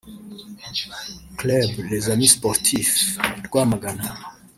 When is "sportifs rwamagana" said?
2.29-4.09